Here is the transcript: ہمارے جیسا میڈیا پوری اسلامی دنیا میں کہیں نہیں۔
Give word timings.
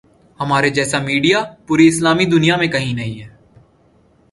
ہمارے 0.39 0.69
جیسا 0.69 0.99
میڈیا 0.99 1.39
پوری 1.67 1.87
اسلامی 1.87 2.25
دنیا 2.25 2.55
میں 2.57 2.67
کہیں 2.67 2.93
نہیں۔ 2.93 3.29